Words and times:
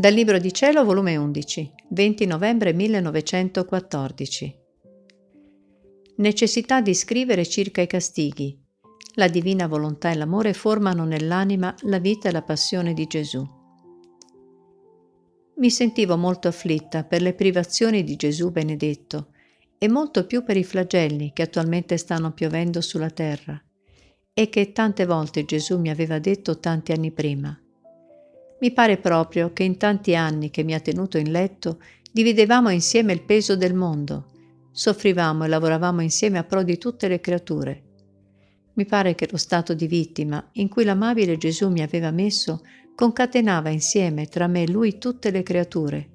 Dal 0.00 0.14
Libro 0.14 0.38
di 0.38 0.50
Cielo, 0.50 0.82
volume 0.82 1.14
11, 1.18 1.72
20 1.90 2.24
novembre 2.24 2.72
1914. 2.72 4.58
Necessità 6.16 6.80
di 6.80 6.94
scrivere 6.94 7.44
circa 7.44 7.82
i 7.82 7.86
castighi. 7.86 8.58
La 9.16 9.28
divina 9.28 9.66
volontà 9.66 10.10
e 10.10 10.14
l'amore 10.14 10.54
formano 10.54 11.04
nell'anima 11.04 11.74
la 11.82 11.98
vita 11.98 12.30
e 12.30 12.32
la 12.32 12.40
passione 12.40 12.94
di 12.94 13.06
Gesù. 13.06 13.46
Mi 15.56 15.68
sentivo 15.68 16.16
molto 16.16 16.48
afflitta 16.48 17.04
per 17.04 17.20
le 17.20 17.34
privazioni 17.34 18.02
di 18.02 18.16
Gesù 18.16 18.50
benedetto 18.50 19.32
e 19.76 19.86
molto 19.86 20.24
più 20.24 20.44
per 20.44 20.56
i 20.56 20.64
flagelli 20.64 21.34
che 21.34 21.42
attualmente 21.42 21.98
stanno 21.98 22.32
piovendo 22.32 22.80
sulla 22.80 23.10
terra 23.10 23.62
e 24.32 24.48
che 24.48 24.72
tante 24.72 25.04
volte 25.04 25.44
Gesù 25.44 25.78
mi 25.78 25.90
aveva 25.90 26.18
detto 26.18 26.58
tanti 26.58 26.92
anni 26.92 27.10
prima. 27.10 27.54
Mi 28.60 28.72
pare 28.72 28.98
proprio 28.98 29.54
che 29.54 29.62
in 29.62 29.78
tanti 29.78 30.14
anni 30.14 30.50
che 30.50 30.62
mi 30.64 30.74
ha 30.74 30.80
tenuto 30.80 31.16
in 31.16 31.30
letto 31.30 31.78
dividevamo 32.12 32.68
insieme 32.68 33.14
il 33.14 33.22
peso 33.22 33.56
del 33.56 33.72
mondo, 33.72 34.26
soffrivamo 34.70 35.44
e 35.44 35.48
lavoravamo 35.48 36.02
insieme 36.02 36.36
a 36.36 36.44
pro 36.44 36.62
di 36.62 36.76
tutte 36.76 37.08
le 37.08 37.20
creature. 37.20 37.82
Mi 38.74 38.84
pare 38.84 39.14
che 39.14 39.28
lo 39.30 39.38
stato 39.38 39.72
di 39.72 39.86
vittima 39.86 40.46
in 40.52 40.68
cui 40.68 40.84
l'amabile 40.84 41.38
Gesù 41.38 41.70
mi 41.70 41.80
aveva 41.80 42.10
messo 42.10 42.62
concatenava 42.94 43.70
insieme 43.70 44.26
tra 44.26 44.46
me 44.46 44.64
e 44.64 44.70
lui 44.70 44.98
tutte 44.98 45.30
le 45.30 45.42
creature. 45.42 46.08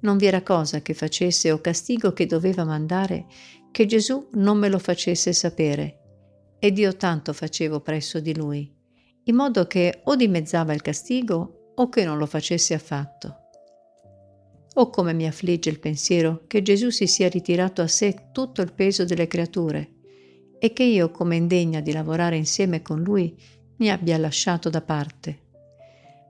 Non 0.00 0.18
vi 0.18 0.26
era 0.26 0.42
cosa 0.42 0.82
che 0.82 0.92
facesse 0.92 1.50
o 1.50 1.60
castigo 1.60 2.12
che 2.12 2.26
doveva 2.26 2.64
mandare 2.64 3.24
che 3.70 3.86
Gesù 3.86 4.28
non 4.32 4.58
me 4.58 4.68
lo 4.68 4.78
facesse 4.78 5.32
sapere. 5.32 5.96
Ed 6.58 6.76
io 6.76 6.94
tanto 6.96 7.32
facevo 7.32 7.80
presso 7.80 8.20
di 8.20 8.36
lui, 8.36 8.70
in 9.24 9.34
modo 9.34 9.66
che 9.66 10.00
o 10.04 10.14
dimezzava 10.14 10.74
il 10.74 10.82
castigo 10.82 11.59
o 11.74 11.88
che 11.88 12.04
non 12.04 12.18
lo 12.18 12.26
facesse 12.26 12.74
affatto. 12.74 13.36
Oh 14.74 14.90
come 14.90 15.12
mi 15.12 15.26
affligge 15.26 15.68
il 15.68 15.80
pensiero 15.80 16.44
che 16.46 16.62
Gesù 16.62 16.90
si 16.90 17.06
sia 17.06 17.28
ritirato 17.28 17.82
a 17.82 17.88
sé 17.88 18.28
tutto 18.32 18.62
il 18.62 18.72
peso 18.72 19.04
delle 19.04 19.26
creature 19.26 19.94
e 20.58 20.72
che 20.72 20.84
io, 20.84 21.10
come 21.10 21.36
indegna 21.36 21.80
di 21.80 21.92
lavorare 21.92 22.36
insieme 22.36 22.82
con 22.82 23.02
Lui, 23.02 23.34
mi 23.78 23.90
abbia 23.90 24.18
lasciato 24.18 24.68
da 24.68 24.82
parte. 24.82 25.48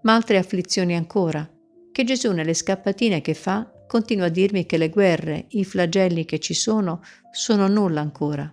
Ma 0.02 0.14
altre 0.14 0.38
afflizioni 0.38 0.94
ancora, 0.96 1.48
che 1.92 2.04
Gesù 2.04 2.32
nelle 2.32 2.54
scappatine 2.54 3.20
che 3.20 3.34
fa 3.34 3.70
continua 3.86 4.26
a 4.26 4.30
dirmi 4.30 4.66
che 4.66 4.78
le 4.78 4.88
guerre, 4.88 5.46
i 5.50 5.64
flagelli 5.64 6.24
che 6.24 6.38
ci 6.38 6.54
sono, 6.54 7.02
sono 7.32 7.66
nulla 7.66 8.00
ancora, 8.00 8.50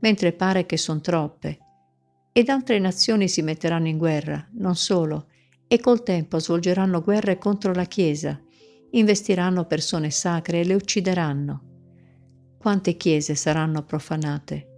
mentre 0.00 0.32
pare 0.32 0.66
che 0.66 0.76
sono 0.76 1.00
troppe. 1.00 1.58
Ed 2.30 2.50
altre 2.50 2.78
nazioni 2.78 3.26
si 3.26 3.40
metteranno 3.40 3.88
in 3.88 3.96
guerra, 3.96 4.46
non 4.58 4.76
solo, 4.76 5.28
e 5.68 5.80
col 5.80 6.02
tempo 6.02 6.38
svolgeranno 6.38 7.02
guerre 7.02 7.38
contro 7.38 7.72
la 7.72 7.84
Chiesa, 7.84 8.40
investiranno 8.90 9.66
persone 9.66 10.10
sacre 10.10 10.60
e 10.60 10.64
le 10.64 10.74
uccideranno. 10.74 11.62
Quante 12.58 12.96
chiese 12.96 13.34
saranno 13.34 13.84
profanate? 13.84 14.74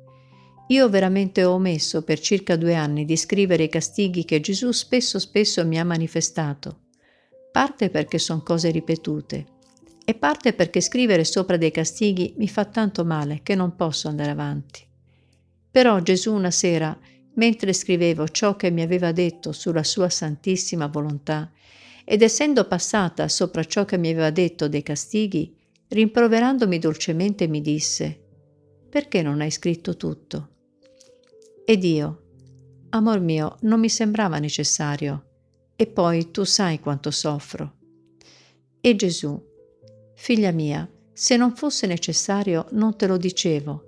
Io 0.69 0.89
veramente 0.91 1.44
ho 1.44 1.55
omesso 1.55 2.03
per 2.03 2.20
circa 2.20 2.56
due 2.56 2.75
anni 2.75 3.05
di 3.05 3.16
scrivere 3.16 3.64
i 3.64 3.69
castighi 3.69 4.25
che 4.25 4.41
Gesù 4.41 4.70
spesso 4.72 5.19
spesso 5.19 5.64
mi 5.64 5.78
ha 5.78 5.84
manifestato, 5.84 6.81
parte 7.50 7.89
perché 7.89 8.19
sono 8.19 8.42
cose 8.42 8.70
ripetute 8.70 9.47
e 10.05 10.14
parte 10.14 10.53
perché 10.53 10.81
scrivere 10.81 11.25
sopra 11.25 11.56
dei 11.56 11.70
castighi 11.70 12.34
mi 12.36 12.48
fa 12.48 12.64
tanto 12.66 13.05
male 13.05 13.41
che 13.42 13.55
non 13.55 13.77
posso 13.77 14.09
andare 14.09 14.31
avanti. 14.31 14.86
Però 15.70 16.00
Gesù 16.00 16.34
una 16.34 16.50
sera 16.50 16.98
mentre 17.39 17.72
scrivevo 17.72 18.28
ciò 18.28 18.56
che 18.56 18.70
mi 18.70 18.83
aveva 18.83 19.12
detto 19.12 19.53
sulla 19.53 19.84
sua 19.84 20.08
santissima 20.08 20.86
volontà, 20.89 21.50
ed 22.05 22.22
essendo 22.22 22.67
passata 22.67 23.28
sopra 23.28 23.65
ciò 23.65 23.84
che 23.84 23.97
mi 23.97 24.10
aveva 24.10 24.31
detto 24.31 24.69
dei 24.69 24.82
castighi, 24.82 25.56
rimproverandomi 25.88 26.78
dolcemente 26.78 27.47
mi 27.47 27.60
disse, 27.60 28.21
perché 28.91 29.22
non 29.22 29.41
hai 29.41 29.50
scritto 29.50 29.97
tutto? 29.97 30.49
Ed 31.65 31.84
io, 31.84 32.22
amor 32.91 33.21
mio, 33.21 33.56
non 33.62 33.78
mi 33.78 33.88
sembrava 33.88 34.38
necessario, 34.38 35.25
e 35.76 35.87
poi 35.87 36.31
tu 36.32 36.44
sai 36.44 36.81
quanto 36.81 37.10
soffro. 37.10 37.75
E 38.81 38.97
Gesù, 38.97 39.41
figlia 40.15 40.50
mia, 40.50 40.91
se 41.12 41.37
non 41.37 41.55
fosse 41.55 41.87
necessario 41.87 42.66
non 42.70 42.97
te 42.97 43.06
lo 43.06 43.16
dicevo, 43.16 43.88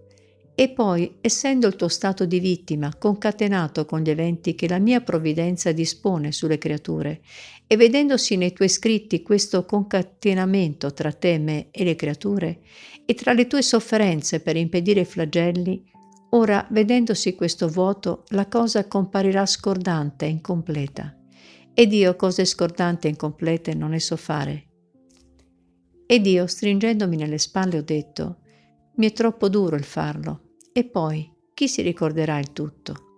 e 0.60 0.68
poi, 0.68 1.16
essendo 1.22 1.66
il 1.68 1.74
tuo 1.74 1.88
stato 1.88 2.26
di 2.26 2.38
vittima 2.38 2.94
concatenato 2.94 3.86
con 3.86 4.00
gli 4.00 4.10
eventi 4.10 4.54
che 4.54 4.68
la 4.68 4.78
mia 4.78 5.00
provvidenza 5.00 5.72
dispone 5.72 6.32
sulle 6.32 6.58
creature, 6.58 7.22
e 7.66 7.76
vedendosi 7.78 8.36
nei 8.36 8.52
tuoi 8.52 8.68
scritti 8.68 9.22
questo 9.22 9.64
concatenamento 9.64 10.92
tra 10.92 11.12
te, 11.12 11.38
me 11.38 11.68
e 11.70 11.82
le 11.82 11.94
creature, 11.94 12.60
e 13.06 13.14
tra 13.14 13.32
le 13.32 13.46
tue 13.46 13.62
sofferenze 13.62 14.40
per 14.40 14.56
impedire 14.56 15.00
i 15.00 15.06
flagelli, 15.06 15.82
ora, 16.32 16.66
vedendosi 16.68 17.34
questo 17.34 17.66
vuoto, 17.66 18.24
la 18.28 18.46
cosa 18.46 18.86
comparirà 18.86 19.46
scordante 19.46 20.26
e 20.26 20.28
incompleta. 20.28 21.16
Ed 21.72 21.90
io 21.94 22.16
cose 22.16 22.44
scordante 22.44 23.06
e 23.06 23.12
incomplete 23.12 23.72
non 23.72 23.92
ne 23.92 24.00
so 24.00 24.16
fare. 24.16 24.66
Ed 26.04 26.26
io, 26.26 26.46
stringendomi 26.46 27.16
nelle 27.16 27.38
spalle, 27.38 27.78
ho 27.78 27.82
detto, 27.82 28.40
mi 28.96 29.06
è 29.06 29.12
troppo 29.14 29.48
duro 29.48 29.76
il 29.76 29.84
farlo, 29.84 30.48
e 30.72 30.84
poi, 30.84 31.30
chi 31.52 31.68
si 31.68 31.82
ricorderà 31.82 32.38
il 32.38 32.52
tutto? 32.52 33.08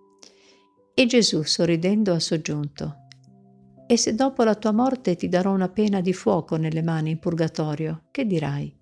E 0.93 1.05
Gesù, 1.05 1.43
sorridendo, 1.43 2.13
ha 2.13 2.19
soggiunto, 2.19 2.97
E 3.85 3.97
se 3.97 4.15
dopo 4.15 4.43
la 4.43 4.55
tua 4.55 4.71
morte 4.71 5.15
ti 5.15 5.27
darò 5.27 5.51
una 5.51 5.69
pena 5.69 6.01
di 6.01 6.13
fuoco 6.13 6.55
nelle 6.55 6.81
mani 6.81 7.11
in 7.11 7.19
purgatorio, 7.19 8.05
che 8.11 8.25
dirai? 8.25 8.75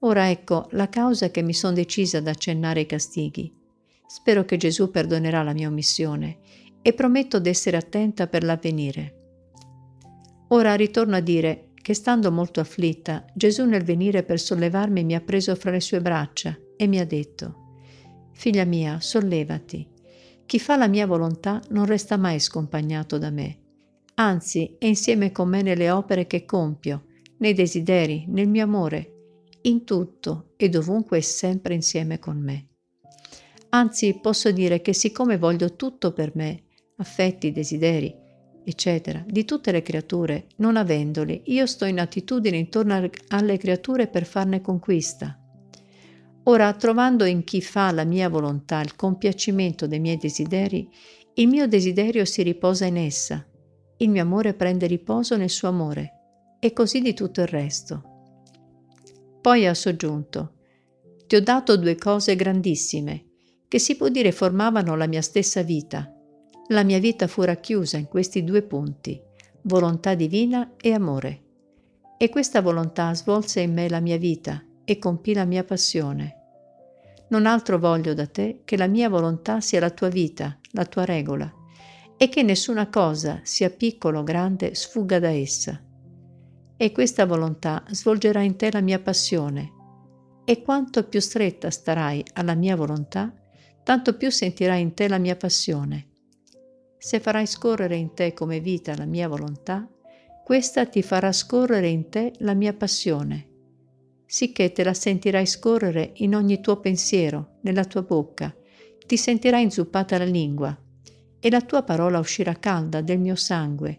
Ora 0.00 0.28
ecco 0.30 0.66
la 0.72 0.88
causa 0.88 1.30
che 1.30 1.42
mi 1.42 1.54
sono 1.54 1.74
decisa 1.74 2.18
ad 2.18 2.26
accennare 2.26 2.80
i 2.80 2.86
castighi. 2.86 3.50
Spero 4.06 4.44
che 4.44 4.56
Gesù 4.56 4.90
perdonerà 4.90 5.42
la 5.42 5.52
mia 5.52 5.68
omissione 5.68 6.38
e 6.82 6.92
prometto 6.92 7.38
d'essere 7.38 7.76
attenta 7.76 8.26
per 8.26 8.42
l'avvenire. 8.42 9.14
Ora 10.48 10.74
ritorno 10.74 11.16
a 11.16 11.20
dire 11.20 11.68
che 11.80 11.94
stando 11.94 12.32
molto 12.32 12.60
afflitta, 12.60 13.24
Gesù 13.34 13.64
nel 13.64 13.84
venire 13.84 14.22
per 14.22 14.40
sollevarmi 14.40 15.04
mi 15.04 15.14
ha 15.14 15.20
preso 15.20 15.54
fra 15.54 15.70
le 15.70 15.80
sue 15.80 16.00
braccia 16.00 16.58
e 16.76 16.86
mi 16.86 16.98
ha 16.98 17.06
detto, 17.06 17.69
Figlia 18.40 18.64
mia, 18.64 19.00
sollevati. 19.00 19.86
Chi 20.46 20.58
fa 20.58 20.78
la 20.78 20.88
mia 20.88 21.06
volontà 21.06 21.60
non 21.72 21.84
resta 21.84 22.16
mai 22.16 22.40
scompagnato 22.40 23.18
da 23.18 23.28
me. 23.28 23.58
Anzi, 24.14 24.76
è 24.78 24.86
insieme 24.86 25.30
con 25.30 25.46
me 25.46 25.60
nelle 25.60 25.90
opere 25.90 26.26
che 26.26 26.46
compio, 26.46 27.04
nei 27.36 27.52
desideri, 27.52 28.24
nel 28.28 28.48
mio 28.48 28.64
amore, 28.64 29.12
in 29.64 29.84
tutto 29.84 30.54
e 30.56 30.70
dovunque 30.70 31.18
è 31.18 31.20
sempre 31.20 31.74
insieme 31.74 32.18
con 32.18 32.38
me. 32.38 32.68
Anzi, 33.68 34.18
posso 34.22 34.50
dire 34.52 34.80
che 34.80 34.94
siccome 34.94 35.36
voglio 35.36 35.76
tutto 35.76 36.14
per 36.14 36.32
me, 36.34 36.62
affetti, 36.96 37.52
desideri, 37.52 38.16
eccetera, 38.64 39.22
di 39.28 39.44
tutte 39.44 39.70
le 39.70 39.82
creature, 39.82 40.46
non 40.56 40.78
avendoli, 40.78 41.42
io 41.48 41.66
sto 41.66 41.84
in 41.84 42.00
attitudine 42.00 42.56
intorno 42.56 43.10
alle 43.28 43.58
creature 43.58 44.06
per 44.06 44.24
farne 44.24 44.62
conquista. 44.62 45.39
Ora, 46.50 46.72
trovando 46.72 47.24
in 47.26 47.44
chi 47.44 47.62
fa 47.62 47.92
la 47.92 48.02
mia 48.02 48.28
volontà 48.28 48.80
il 48.80 48.96
compiacimento 48.96 49.86
dei 49.86 50.00
miei 50.00 50.16
desideri, 50.16 50.90
il 51.34 51.46
mio 51.46 51.68
desiderio 51.68 52.24
si 52.24 52.42
riposa 52.42 52.86
in 52.86 52.96
essa, 52.96 53.46
il 53.98 54.10
mio 54.10 54.22
amore 54.22 54.54
prende 54.54 54.88
riposo 54.88 55.36
nel 55.36 55.48
suo 55.48 55.68
amore, 55.68 56.56
e 56.58 56.72
così 56.72 57.02
di 57.02 57.14
tutto 57.14 57.40
il 57.40 57.46
resto. 57.46 58.02
Poi 59.40 59.64
ha 59.64 59.74
soggiunto, 59.74 60.54
ti 61.28 61.36
ho 61.36 61.40
dato 61.40 61.76
due 61.76 61.94
cose 61.94 62.34
grandissime, 62.34 63.26
che 63.68 63.78
si 63.78 63.94
può 63.94 64.08
dire 64.08 64.32
formavano 64.32 64.96
la 64.96 65.06
mia 65.06 65.22
stessa 65.22 65.62
vita. 65.62 66.12
La 66.70 66.82
mia 66.82 66.98
vita 66.98 67.28
fu 67.28 67.42
racchiusa 67.42 67.96
in 67.96 68.08
questi 68.08 68.42
due 68.42 68.62
punti, 68.62 69.22
volontà 69.62 70.16
divina 70.16 70.72
e 70.80 70.92
amore. 70.92 71.42
E 72.18 72.28
questa 72.28 72.60
volontà 72.60 73.14
svolse 73.14 73.60
in 73.60 73.72
me 73.72 73.88
la 73.88 74.00
mia 74.00 74.18
vita 74.18 74.60
e 74.84 74.98
compì 74.98 75.32
la 75.32 75.44
mia 75.44 75.62
passione. 75.62 76.38
Non 77.30 77.46
altro 77.46 77.78
voglio 77.78 78.12
da 78.12 78.26
te 78.26 78.62
che 78.64 78.76
la 78.76 78.88
mia 78.88 79.08
volontà 79.08 79.60
sia 79.60 79.78
la 79.78 79.90
tua 79.90 80.08
vita, 80.08 80.58
la 80.72 80.84
tua 80.84 81.04
regola, 81.04 81.52
e 82.16 82.28
che 82.28 82.42
nessuna 82.42 82.88
cosa, 82.88 83.38
sia 83.44 83.70
piccola 83.70 84.18
o 84.18 84.24
grande, 84.24 84.74
sfugga 84.74 85.20
da 85.20 85.30
essa. 85.30 85.80
E 86.76 86.92
questa 86.92 87.26
volontà 87.26 87.84
svolgerà 87.88 88.40
in 88.40 88.56
te 88.56 88.72
la 88.72 88.80
mia 88.80 88.98
passione, 88.98 89.72
e 90.44 90.60
quanto 90.62 91.04
più 91.04 91.20
stretta 91.20 91.70
starai 91.70 92.24
alla 92.34 92.54
mia 92.54 92.74
volontà, 92.74 93.32
tanto 93.84 94.16
più 94.16 94.28
sentirai 94.28 94.80
in 94.80 94.94
te 94.94 95.06
la 95.06 95.18
mia 95.18 95.36
passione. 95.36 96.08
Se 96.98 97.20
farai 97.20 97.46
scorrere 97.46 97.94
in 97.94 98.12
te 98.12 98.32
come 98.32 98.58
vita 98.58 98.96
la 98.96 99.06
mia 99.06 99.28
volontà, 99.28 99.88
questa 100.44 100.84
ti 100.86 101.00
farà 101.00 101.30
scorrere 101.30 101.88
in 101.88 102.08
te 102.08 102.32
la 102.38 102.54
mia 102.54 102.72
passione 102.72 103.49
sicché 104.30 104.70
te 104.70 104.84
la 104.84 104.94
sentirai 104.94 105.44
scorrere 105.44 106.12
in 106.18 106.36
ogni 106.36 106.60
tuo 106.60 106.78
pensiero, 106.78 107.56
nella 107.62 107.84
tua 107.84 108.02
bocca, 108.02 108.54
ti 109.04 109.16
sentirai 109.16 109.64
inzuppata 109.64 110.18
la 110.18 110.24
lingua, 110.24 110.78
e 111.40 111.50
la 111.50 111.60
tua 111.62 111.82
parola 111.82 112.20
uscirà 112.20 112.54
calda 112.54 113.00
del 113.00 113.18
mio 113.18 113.34
sangue, 113.34 113.98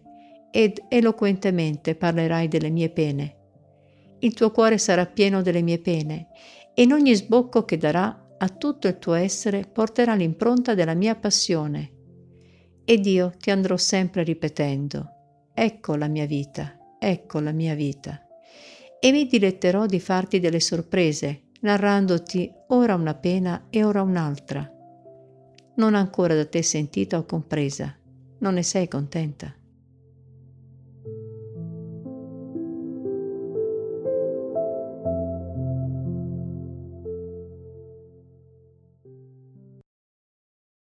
ed 0.49 0.85
eloquentemente 0.87 1.95
parlerai 1.95 2.47
delle 2.47 2.69
mie 2.69 2.89
pene. 2.91 3.35
Il 4.19 4.33
tuo 4.33 4.51
cuore 4.51 4.77
sarà 4.77 5.05
pieno 5.05 5.41
delle 5.41 5.61
mie 5.61 5.79
pene 5.79 6.27
e 6.73 6.83
in 6.83 6.93
ogni 6.93 7.13
sbocco 7.13 7.65
che 7.65 7.75
darà 7.75 8.35
a 8.37 8.47
tutto 8.47 8.87
il 8.87 8.99
tuo 8.99 9.15
essere 9.15 9.65
porterà 9.65 10.13
l'impronta 10.15 10.73
della 10.73 10.93
mia 10.93 11.15
passione. 11.15 11.91
Ed 12.85 13.05
io 13.05 13.33
ti 13.37 13.51
andrò 13.51 13.75
sempre 13.75 14.23
ripetendo, 14.23 15.09
ecco 15.53 15.95
la 15.95 16.07
mia 16.07 16.25
vita, 16.25 16.77
ecco 16.97 17.41
la 17.41 17.51
mia 17.51 17.75
vita. 17.75 18.25
E 19.03 19.11
mi 19.11 19.25
diletterò 19.25 19.87
di 19.87 19.99
farti 19.99 20.39
delle 20.39 20.59
sorprese, 20.59 21.45
narrandoti 21.61 22.51
ora 22.67 22.93
una 22.93 23.15
pena 23.15 23.65
e 23.71 23.83
ora 23.83 24.03
un'altra. 24.03 24.71
Non 25.77 25.95
ancora 25.95 26.35
da 26.35 26.45
te 26.45 26.61
sentita 26.61 27.17
o 27.17 27.25
compresa. 27.25 27.97
Non 28.37 28.53
ne 28.53 28.61
sei 28.61 28.87
contenta? 28.87 29.55